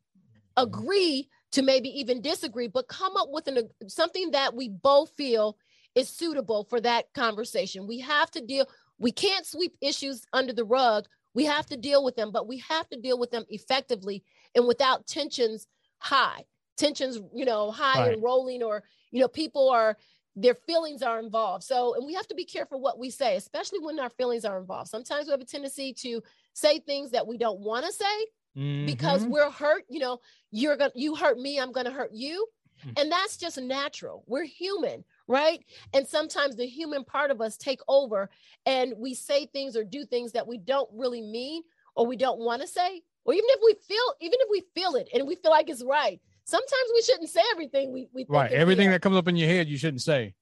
[0.57, 5.57] agree to maybe even disagree, but come up with an, something that we both feel
[5.95, 7.87] is suitable for that conversation.
[7.87, 8.67] We have to deal,
[8.99, 11.07] we can't sweep issues under the rug.
[11.33, 14.23] We have to deal with them, but we have to deal with them effectively
[14.55, 15.67] and without tensions
[15.99, 16.45] high.
[16.79, 18.13] Tensions, you know, high right.
[18.13, 19.97] and rolling, or, you know, people are
[20.35, 21.63] their feelings are involved.
[21.63, 24.57] So, and we have to be careful what we say, especially when our feelings are
[24.57, 24.89] involved.
[24.89, 26.21] Sometimes we have a tendency to
[26.53, 28.25] say things that we don't want to say
[28.57, 28.85] mm-hmm.
[28.85, 29.83] because we're hurt.
[29.89, 30.19] You know,
[30.51, 32.47] you're going to, you hurt me, I'm going to hurt you.
[32.79, 32.91] Mm-hmm.
[32.97, 34.23] And that's just natural.
[34.27, 35.59] We're human, right?
[35.93, 38.29] And sometimes the human part of us take over
[38.65, 41.63] and we say things or do things that we don't really mean
[41.95, 43.01] or we don't want to say.
[43.25, 45.83] Or even if we feel, even if we feel it and we feel like it's
[45.83, 49.47] right, sometimes we shouldn't say everything we, we right everything that comes up in your
[49.47, 50.33] head you shouldn't say.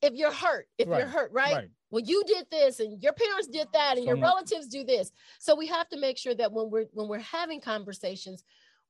[0.00, 0.98] If you're hurt if right.
[0.98, 1.54] you're hurt right?
[1.54, 1.68] right.
[1.90, 5.12] Well you did this and your parents did that and your relatives do this.
[5.38, 8.44] So we have to make sure that when we're when we're having conversations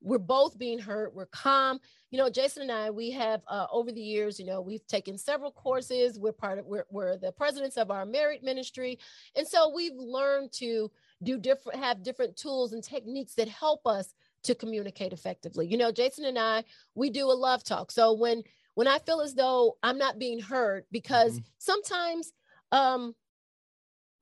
[0.04, 1.78] we're both being hurt we're calm.
[2.11, 5.16] You know jason and i we have uh, over the years you know we've taken
[5.16, 6.18] several courses.
[6.18, 8.98] We're part of we're, we're the presidents of our married ministry.
[9.37, 10.90] And so we've learned to
[11.22, 15.66] do different have different tools and techniques that help us to communicate effectively.
[15.66, 17.90] You know, Jason and I, we do a love talk.
[17.90, 18.42] So when
[18.74, 21.46] when I feel as though I'm not being heard, because mm-hmm.
[21.59, 22.33] sometimes
[22.70, 23.14] um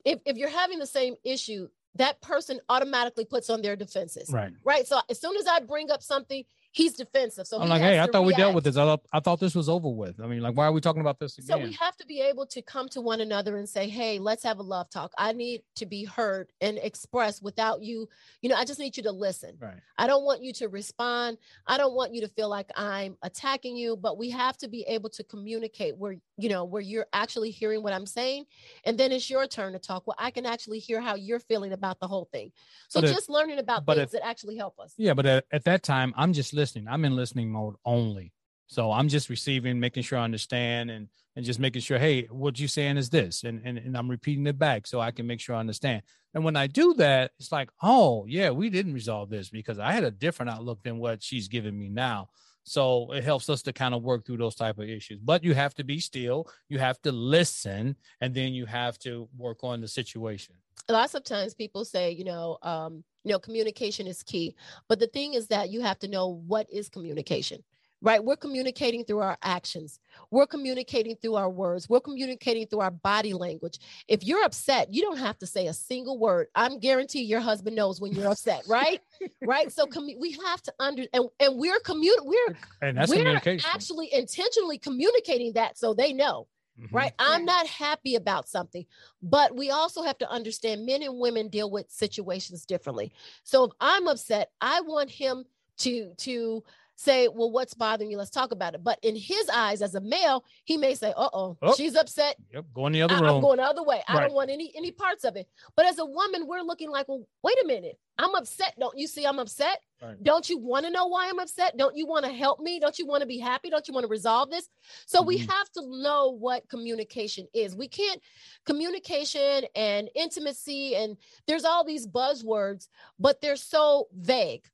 [0.05, 4.31] if, if you're having the same issue, that person automatically puts on their defenses.
[4.33, 4.53] Right.
[4.65, 4.87] Right.
[4.87, 7.47] So as soon as I bring up something, he's defensive.
[7.47, 8.27] So I'm like, hey, I thought react.
[8.27, 8.77] we dealt with this.
[8.77, 10.21] I thought, I thought this was over with.
[10.21, 11.47] I mean, like, why are we talking about this again?
[11.47, 14.45] So we have to be able to come to one another and say, hey, let's
[14.45, 15.13] have a love talk.
[15.19, 18.09] I need to be heard and expressed without you.
[18.41, 19.57] You know, I just need you to listen.
[19.61, 19.79] Right.
[19.99, 21.39] I don't want you to respond.
[21.67, 24.83] I don't want you to feel like I'm attacking you, but we have to be
[24.87, 28.45] able to communicate where, you know, where you're actually hearing what I'm saying.
[28.85, 30.07] And then it's your turn to talk.
[30.07, 32.53] Well, I can actually hear how you're feeling about the whole thing.
[32.89, 34.95] So but just it, learning about things it, that actually help us.
[34.97, 35.15] Yeah.
[35.15, 36.87] But at, at that time, I'm just listening.
[36.89, 38.33] I'm in listening mode only.
[38.67, 42.59] So I'm just receiving, making sure I understand and and just making sure, hey, what
[42.59, 43.45] you're saying is this.
[43.45, 46.03] And, and and I'm repeating it back so I can make sure I understand.
[46.35, 49.93] And when I do that, it's like, oh yeah, we didn't resolve this because I
[49.93, 52.29] had a different outlook than what she's giving me now.
[52.71, 55.19] So it helps us to kind of work through those type of issues.
[55.19, 59.29] But you have to be still, you have to listen, and then you have to
[59.37, 60.55] work on the situation.
[60.89, 64.55] Lots of times people say, you know, um, you know, communication is key.
[64.87, 67.65] But the thing is that you have to know what is communication
[68.03, 68.23] right?
[68.23, 69.99] We're communicating through our actions.
[70.31, 71.89] We're communicating through our words.
[71.89, 73.79] We're communicating through our body language.
[74.09, 76.49] If you're upset, you don't have to say a single word.
[76.55, 79.01] I'm guarantee your husband knows when you're upset, right?
[79.43, 79.71] right.
[79.73, 79.87] So
[80.19, 85.53] we have to under and, and we're commun we're and that's we're actually intentionally communicating
[85.55, 86.47] that so they know.
[86.81, 86.97] Mm-hmm.
[86.97, 87.13] Right.
[87.19, 88.87] I'm not happy about something,
[89.23, 93.13] but we also have to understand men and women deal with situations differently.
[93.43, 95.45] So if I'm upset, I want him
[95.79, 96.63] to to
[97.01, 98.19] say, well, what's bothering you?
[98.19, 98.85] Let's talk about it.
[98.85, 102.37] But in his eyes, as a male, he may say, uh-oh, oh, she's upset.
[102.53, 103.37] Yep, going the other I, room.
[103.37, 104.03] I'm going the other way.
[104.09, 104.19] Right.
[104.19, 105.49] I don't want any any parts of it.
[105.77, 107.99] But as a woman, we're looking like, well, wait a minute.
[108.19, 108.75] I'm upset.
[108.79, 109.81] Don't you see I'm upset?
[110.03, 110.23] Right.
[110.23, 111.79] Don't you want to know why I'm upset?
[111.79, 112.79] Don't you want to help me?
[112.79, 113.71] Don't you want to be happy?
[113.71, 114.69] Don't you want to resolve this?
[115.07, 115.29] So mm-hmm.
[115.29, 117.75] we have to know what communication is.
[117.75, 118.21] We can't
[118.67, 124.65] communication and intimacy and there's all these buzzwords, but they're so vague.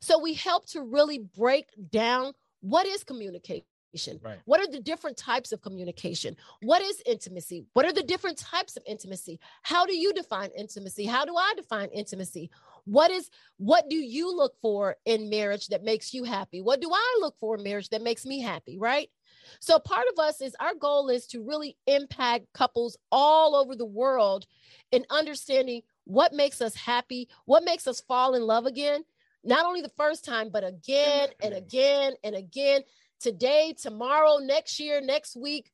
[0.00, 3.64] So we help to really break down what is communication.
[4.22, 4.38] Right.
[4.44, 6.36] What are the different types of communication?
[6.62, 7.66] What is intimacy?
[7.72, 9.40] What are the different types of intimacy?
[9.62, 11.06] How do you define intimacy?
[11.06, 12.50] How do I define intimacy?
[12.84, 16.60] What is what do you look for in marriage that makes you happy?
[16.60, 19.08] What do I look for in marriage that makes me happy, right?
[19.60, 23.86] So part of us is our goal is to really impact couples all over the
[23.86, 24.46] world
[24.92, 29.04] in understanding what makes us happy, what makes us fall in love again,
[29.44, 32.82] not only the first time, but again and again and again,
[33.20, 35.70] today, tomorrow, next year, next week,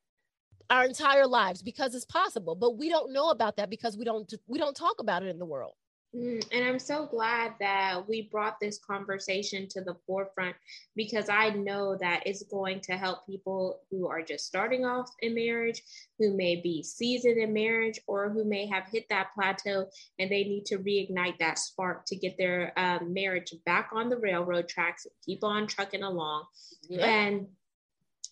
[0.68, 2.54] our entire lives because it's possible.
[2.54, 5.38] But we don't know about that because we don't we don't talk about it in
[5.38, 5.74] the world.
[6.14, 10.56] Mm, and I'm so glad that we brought this conversation to the forefront
[10.94, 15.34] because I know that it's going to help people who are just starting off in
[15.34, 15.82] marriage,
[16.18, 19.86] who may be seasoned in marriage, or who may have hit that plateau
[20.18, 24.16] and they need to reignite that spark to get their um, marriage back on the
[24.16, 26.44] railroad tracks, keep on trucking along.
[26.88, 27.04] Yeah.
[27.04, 27.46] And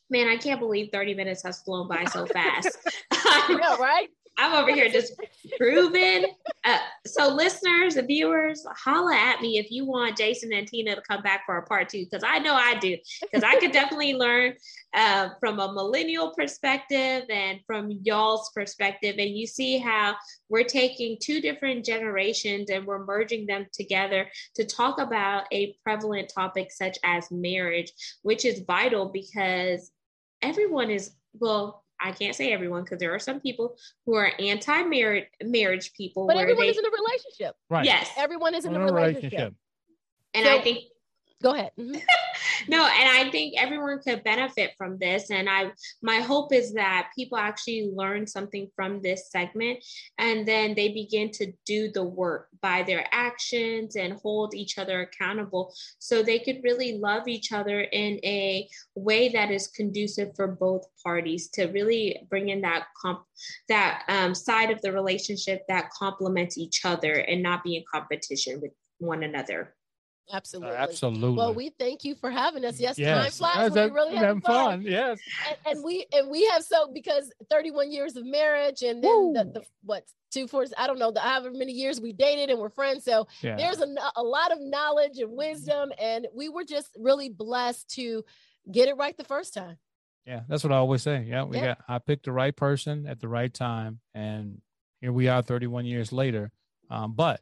[0.08, 2.78] man, I can't believe 30 minutes has flown by so fast.
[3.10, 4.08] I know, right?
[4.36, 5.14] I'm over here just
[5.58, 6.26] proving.
[6.64, 11.02] Uh, so, listeners and viewers, holla at me if you want Jason and Tina to
[11.02, 12.96] come back for a part two, because I know I do.
[13.20, 14.54] Because I could definitely learn
[14.94, 19.16] uh, from a millennial perspective and from y'all's perspective.
[19.18, 20.16] And you see how
[20.48, 26.32] we're taking two different generations and we're merging them together to talk about a prevalent
[26.34, 29.90] topic such as marriage, which is vital because
[30.40, 35.26] everyone is, well, I can't say everyone because there are some people who are anti-marriage
[35.42, 36.26] marriage people.
[36.26, 37.56] But everyone they, is in a relationship.
[37.70, 37.86] Right.
[37.86, 38.10] Yes.
[38.18, 39.32] Everyone is in, in a relationship.
[39.32, 39.54] relationship.
[40.34, 40.78] And so, I think
[41.42, 41.70] go ahead.
[41.78, 41.94] Mm-hmm.
[42.68, 45.30] no, and I think everyone could benefit from this.
[45.30, 45.72] And I
[46.02, 49.84] my hope is that people actually learn something from this segment
[50.18, 55.02] and then they begin to do the work by their actions and hold each other
[55.02, 60.48] accountable so they could really love each other in a way that is conducive for
[60.48, 63.24] both parties to really bring in that comp
[63.68, 68.60] that um, side of the relationship that complements each other and not be in competition
[68.60, 69.74] with one another.
[70.32, 70.70] Absolutely.
[70.70, 71.36] Uh, absolutely.
[71.36, 72.80] Well, we thank you for having us.
[72.80, 73.38] Yes, yes.
[73.38, 73.72] time flies.
[73.74, 74.82] That, we really having fun.
[74.82, 74.82] fun.
[74.82, 75.18] Yes.
[75.48, 79.44] And, and, we and we have so because 31 years of marriage and then the,
[79.44, 82.70] the, what two four I don't know the however many years we dated and we're
[82.70, 83.04] friends.
[83.04, 83.56] So yeah.
[83.56, 88.24] there's a, a lot of knowledge and wisdom, and we were just really blessed to
[88.70, 89.76] get it right the first time.
[90.26, 91.26] Yeah, that's what I always say.
[91.28, 91.66] Yeah, we yeah.
[91.66, 94.62] got I picked the right person at the right time, and
[95.02, 96.50] here we are 31 years later.
[96.90, 97.40] Um, but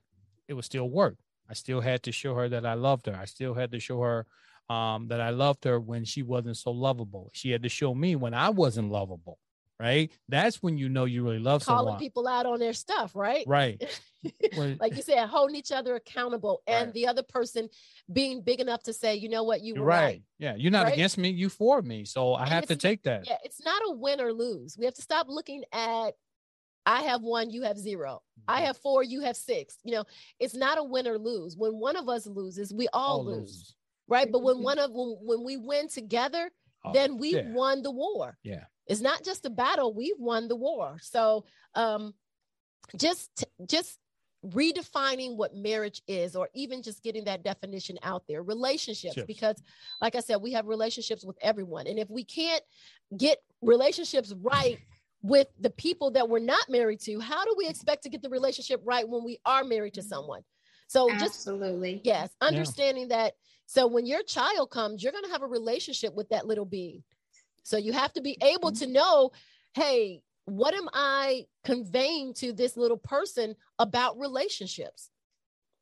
[0.49, 1.16] it was still work
[1.53, 3.15] I still had to show her that I loved her.
[3.15, 4.27] I still had to show her
[4.71, 7.29] um, that I loved her when she wasn't so lovable.
[7.35, 9.38] She had to show me when I wasn't lovable,
[9.79, 10.11] right?
[10.31, 11.79] That's when you know you really love someone.
[11.79, 12.01] calling someone.
[12.01, 13.45] people out on their stuff, right?
[13.47, 13.77] Right.
[14.81, 16.95] like you said, holding each other accountable, and Right.
[16.95, 17.69] the other person
[18.11, 20.03] being big enough to say, you know what, you were right.
[20.05, 20.23] right.
[20.38, 20.55] Yeah.
[20.57, 20.94] You're not Right?
[20.94, 21.29] against me.
[21.29, 22.07] You for me.
[22.07, 23.27] So I And have to take that.
[23.27, 24.79] Yeah, it's not a win or lose.
[24.79, 26.15] We have to stop looking at
[26.85, 28.22] I have one, you have zero.
[28.48, 29.76] I have four, you have six.
[29.85, 30.04] You know,
[30.40, 31.56] it's not a win or lose.
[31.56, 33.74] When one of us loses, we all, All lose, loses.
[34.08, 34.30] right?
[34.30, 36.50] But when one of when, when we win together,
[36.85, 37.52] Oh, then we yeah.
[37.52, 38.37] won the war.
[38.42, 38.64] Yeah.
[38.88, 40.96] It's not just a battle, we've won the war.
[41.00, 41.44] So,
[41.76, 42.12] um
[42.96, 43.98] just just
[44.44, 49.26] redefining what marriage is or even just getting that definition out there relationships Ships.
[49.28, 49.62] because
[50.00, 52.62] like i said we have relationships with everyone and if we can't
[53.16, 54.80] get relationships right
[55.23, 58.29] with the people that we're not married to how do we expect to get the
[58.29, 60.08] relationship right when we are married to mm-hmm.
[60.08, 60.42] someone
[60.92, 62.02] so just Absolutely.
[62.04, 63.33] Yes, understanding that.
[63.64, 67.02] So when your child comes, you're going to have a relationship with that little being.
[67.62, 68.85] So you have to be able mm-hmm.
[68.85, 69.31] to know,
[69.73, 75.08] hey, what am I conveying to this little person about relationships?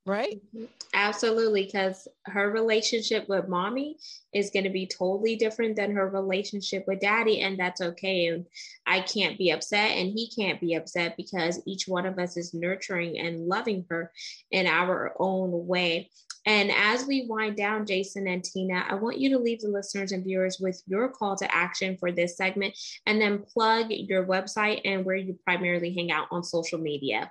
[0.06, 0.40] Right?
[0.54, 0.68] Mhm.
[0.94, 3.98] Absolutely, because her relationship with mommy
[4.32, 8.26] is going to be totally different than her relationship with daddy, and that's okay.
[8.26, 8.46] And
[8.86, 12.54] I can't be upset, and he can't be upset because each one of us is
[12.54, 14.10] nurturing and loving her
[14.50, 16.10] in our own way.
[16.46, 20.10] And as we wind down, Jason and Tina, I want you to leave the listeners
[20.12, 22.74] and viewers with your call to action for this segment
[23.06, 27.30] and then plug your website and where you primarily hang out on social media.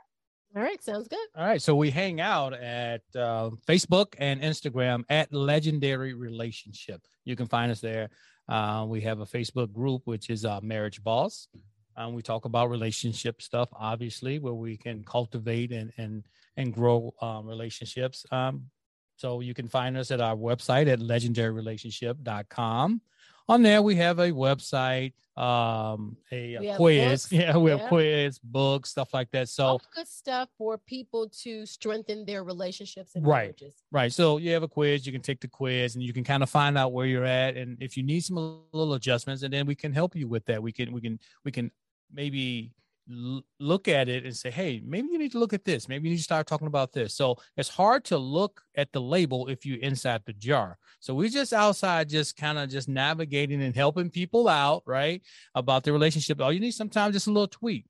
[0.55, 1.27] All right, sounds good.
[1.35, 1.61] All right.
[1.61, 7.01] So we hang out at uh, Facebook and Instagram at Legendary Relationship.
[7.23, 8.09] You can find us there.
[8.47, 11.47] Uh, we have a Facebook group, which is uh, Marriage Boss.
[11.95, 16.23] Um, we talk about relationship stuff, obviously, where we can cultivate and and
[16.57, 18.25] and grow um, relationships.
[18.31, 18.71] Um,
[19.17, 23.01] so you can find us at our website at legendaryrelationship.com.
[23.49, 27.23] On there, we have a website, um, a, We quiz.
[27.23, 27.31] books.
[27.39, 29.49] Yeah, we have quiz, books, stuff like that.
[29.49, 33.45] So All good stuff for people to strengthen their relationships and Right.
[33.45, 33.73] marriages.
[33.91, 34.13] Right.
[34.13, 36.49] So you have a quiz, you can take the quiz and you can kind of
[36.51, 37.57] find out where you're at.
[37.57, 40.61] And if you need some little adjustments, and then we can help you with that.
[40.61, 41.71] We can, we can, we can
[42.13, 42.71] maybe
[43.11, 45.87] l- look at it and say, hey, maybe you need to look at this.
[45.87, 47.13] Maybe you need to start talking about this.
[47.15, 50.77] So it's hard to look at the label if you're inside the jar.
[50.99, 55.21] So we're just outside, just kind of just navigating and helping people out, right?
[55.55, 56.41] About the relationship.
[56.41, 57.85] All you need sometimes just a little tweak.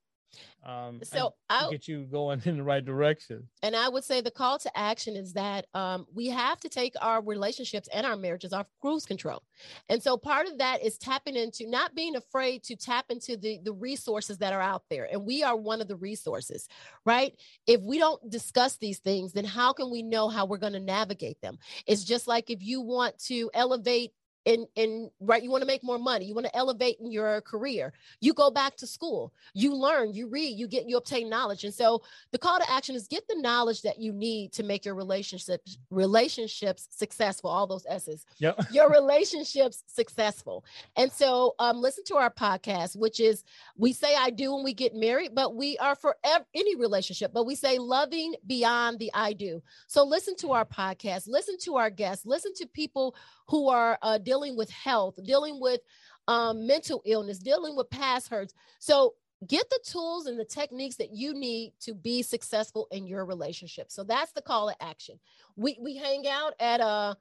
[0.63, 3.47] Um, So and I get you going in the right direction.
[3.63, 6.93] and I would say the call to action is that um, we have to take
[7.01, 9.41] our relationships and our marriages off cruise control.
[9.87, 13.59] And so part of that is tapping into not being afraid to tap into the,
[13.63, 15.07] the resources that are out there.
[15.11, 16.67] And we are one of the resources,
[17.05, 17.33] right?
[17.67, 20.79] If we don't discuss these things, then how can we know how we're going to
[20.79, 21.57] navigate them?
[21.85, 24.11] It's just like if you want to elevate
[24.45, 27.41] in in right you want to make more money you want to elevate in your
[27.41, 31.63] career you go back to school you learn you read you get you obtain knowledge
[31.63, 34.85] and so the call to action is get the knowledge that you need to make
[34.85, 38.25] your relationships relationships successful all those s's.
[38.37, 38.59] Yep.
[38.71, 40.63] your relationships successful.
[40.95, 43.43] And so um, listen to our podcast which is
[43.77, 47.31] we say i do when we get married but we are for ev- any relationship
[47.33, 49.61] but we say loving beyond the i do.
[49.87, 53.15] So listen to our podcast listen to our guests listen to people
[53.49, 55.81] who are uh, dealing with health dealing with
[56.27, 58.53] um, mental illness dealing with past hurts.
[58.79, 59.15] So
[59.47, 63.91] get the tools and the techniques that you need to be successful in your relationship.
[63.91, 65.19] So that's the call to action.
[65.55, 67.15] We we hang out at uh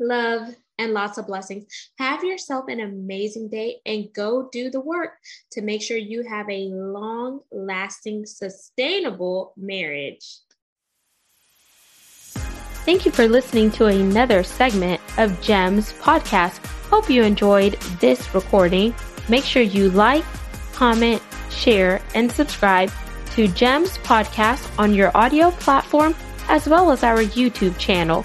[0.00, 1.64] love, and lots of blessings.
[1.98, 5.12] Have yourself an amazing day and go do the work
[5.52, 10.38] to make sure you have a long lasting, sustainable marriage.
[12.84, 16.64] Thank you for listening to another segment of GEMS podcast.
[16.88, 18.94] Hope you enjoyed this recording.
[19.28, 20.24] make sure you like,
[20.72, 21.20] comment,
[21.50, 22.92] share, and subscribe
[23.32, 26.14] to GEMS Podcast on your audio platform
[26.48, 28.24] as well as our YouTube channel,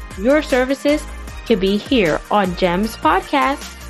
[0.17, 1.03] your services
[1.45, 3.80] can be here on GEMS Podcast.